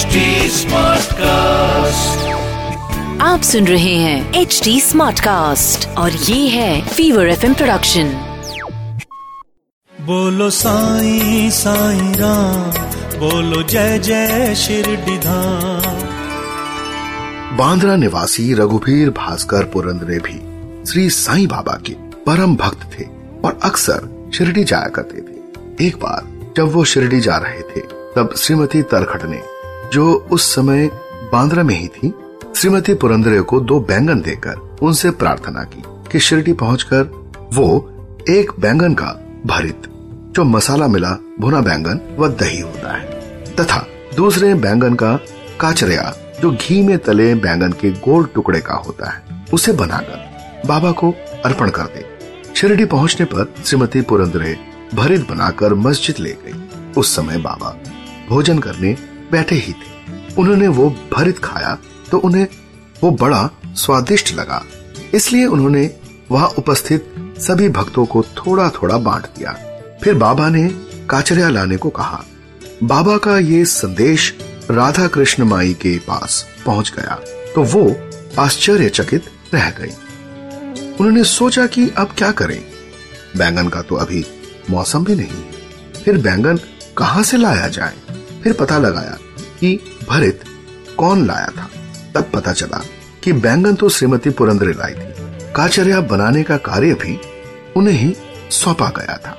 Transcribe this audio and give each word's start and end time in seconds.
HD 0.00 0.18
Smartcast. 0.50 2.26
आप 3.20 3.40
सुन 3.44 3.66
रहे 3.66 3.94
हैं 3.94 4.34
एच 4.34 4.60
डी 4.64 4.80
स्मार्ट 4.80 5.20
कास्ट 5.20 5.88
और 5.88 6.12
ये 6.12 6.48
है 6.48 6.88
फीवर 6.88 7.28
एफ़ 7.28 7.46
प्रोडक्शन 7.46 8.04
बोलो 10.00 10.50
साईं 10.50 11.50
साईं 11.50 12.14
राम 12.14 12.70
बोलो 13.18 13.62
जय 13.62 13.98
जय 13.98 14.54
शिरडी 14.54 15.18
धाम 15.18 15.98
बांद्रा 17.56 17.96
निवासी 17.96 18.54
रघुवीर 18.54 19.10
भास्कर 19.10 19.64
पुरंदरे 19.64 20.18
भी 20.18 20.38
श्री 20.86 21.10
साईं 21.10 21.48
बाबा 21.48 21.80
के 21.86 21.92
परम 21.92 22.56
भक्त 22.56 22.90
थे 22.98 23.04
और 23.44 23.60
अक्सर 23.62 24.30
शिरडी 24.34 24.64
जाया 24.64 24.88
करते 24.88 25.18
थे। 25.18 25.86
एक 25.86 25.96
बार 25.96 26.52
जब 26.56 26.72
वो 26.72 26.84
शिरडी 26.84 27.20
जा 27.20 27.36
रहे 27.36 27.60
थे 27.60 27.80
तब 28.16 28.34
श्रीमती 28.36 28.82
तरखट 28.82 29.22
ने 29.24 29.59
जो 29.92 30.14
उस 30.30 30.54
समय 30.54 30.86
बांद्रा 31.32 31.62
में 31.62 31.74
ही 31.74 31.88
थी, 31.88 32.12
श्रीमती 32.56 32.94
पुरंदरे 32.94 33.40
को 33.40 33.60
दो 33.60 33.80
बैंगन 33.80 34.20
देकर 34.20 34.78
उनसे 34.82 35.10
प्रार्थना 35.10 35.62
की 35.64 35.82
कि 36.12 36.20
शिरडी 36.20 36.52
पहुंचकर 36.52 37.02
वो 37.54 37.66
एक 38.28 38.52
बैंगन 38.60 38.94
का 38.94 39.06
भरित, 39.46 39.82
जो 40.34 40.44
मसाला 40.44 40.86
मिला 40.86 41.10
भुना 41.40 41.60
बैंगन 41.60 42.00
व 42.18 42.28
दही 42.28 42.60
होता 42.60 42.92
है, 42.92 43.06
तथा 43.54 43.86
दूसरे 44.16 44.54
बैंगन 44.54 44.94
का 44.94 45.16
काचरिया, 45.60 46.14
जो 46.42 46.50
घी 46.50 46.82
में 46.82 46.98
तले 46.98 47.34
बैंगन 47.34 47.72
के 47.72 47.90
गोल 47.90 48.24
टुकड़े 48.34 48.60
का 48.60 48.74
होता 48.74 49.10
है, 49.10 49.44
उसे 49.52 49.72
बनाकर 49.72 50.68
बाबा 50.68 50.92
को 50.92 51.14
अर्पण 51.44 51.70
कर 51.70 51.82
दे। 51.82 52.04
शिरडी 52.54 52.84
पहुँचने 52.84 53.26
पर 53.26 53.54
श्रीमती 53.64 54.00
पुरंदरे 54.00 54.56
भरित 54.94 55.30
बनाकर 55.30 55.74
मस्जिद 55.74 56.16
ले 56.18 56.30
गई। 56.30 56.68
उस 56.96 57.16
समय 57.16 57.38
बाबा 57.38 57.76
भोजन 58.28 58.58
करने 58.58 58.96
बैठे 59.32 59.56
ही 59.56 59.72
थे। 59.72 60.34
उन्होंने 60.34 60.68
वो 60.68 60.88
भरित 61.12 61.38
खाया 61.38 61.76
तो 62.10 62.18
उन्हें 62.18 62.46
वो 63.02 63.10
बड़ा 63.12 63.48
स्वादिष्ट 63.74 64.32
लगा। 64.34 64.62
इसलिए 65.14 65.46
उन्होंने 65.46 65.90
वहाँ 66.30 66.48
उपस्थित 66.58 67.14
सभी 67.40 67.68
भक्तों 67.68 68.04
को 68.06 68.22
थोड़ा 68.36 68.68
थोड़ा 68.72 68.96
बांट 68.98 69.24
दिया। 69.28 69.52
फिर 70.02 70.14
बाबा 70.14 70.48
ने 70.48 70.68
काचरिया 71.10 71.48
लाने 71.48 71.76
को 71.76 71.90
कहा। 71.90 72.22
बाबा 72.82 73.16
का 73.18 73.38
ये 73.38 73.64
संदेश 73.64 74.32
राधा 74.70 75.06
कृष्ण 75.06 75.44
माई 75.44 75.74
के 75.74 75.96
पास 75.98 76.44
पहुँच 76.66 76.92
गया 76.96 77.18
तो 77.54 77.62
वो 77.64 77.94
आश्चर्यचकित 78.38 79.24
रह 79.54 79.70
गई। 79.70 79.90
उन्होंने 80.90 81.24
सोचा 81.24 81.66
कि 81.66 81.88
अब 81.98 82.14
क्या 82.18 82.30
करें? 82.32 82.60
बैंगन 83.36 83.68
का 83.68 83.82
तो 83.82 83.96
अभी 83.96 84.24
मौसम 84.70 85.04
भी 85.04 85.14
नहीं 85.14 85.42
फिर 86.04 86.18
बैंगन 86.18 86.58
कहाँ 86.96 87.22
से 87.22 87.36
लाया 87.36 87.68
जाए? 87.68 87.94
फिर 88.44 88.52
पता 88.52 88.78
लगाया 88.78 89.16
कि 89.60 89.80
भरित 90.08 90.44
कौन 90.98 91.26
लाया 91.26 91.46
था। 91.46 91.70
तब 92.14 92.30
पता 92.34 92.52
चला 92.52 92.84
कि 93.24 93.32
बैंगन 93.32 93.74
तो 93.74 93.88
श्रीमती 93.88 94.30
पुरंदरे 94.30 94.72
लाई 94.72 94.92
थी। 94.92 95.52
काचरिया 95.52 96.00
बनाने 96.00 96.42
का 96.42 96.56
कार्य 96.56 96.94
भी 96.94 97.20
उन्हें 97.76 97.94
ही 97.94 98.16
सौंपा 98.50 98.88
गया 98.98 99.16
था। 99.16 99.36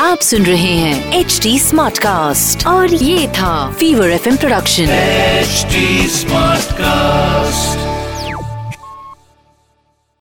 आप 0.00 0.18
सुन 0.18 0.42
रहे 0.42 0.74
हैं 0.76 1.12
एच 1.12 1.40
डी 1.42 1.58
स्मार्ट 1.58 1.98
कास्ट 1.98 2.66
और 2.66 2.94
ये 2.94 3.28
था 3.28 3.72
fever 3.72 4.10
F 4.10 4.36
production 4.36 4.82
H 4.82 5.66
smart 6.10 6.58
Smartcast. 6.58 7.17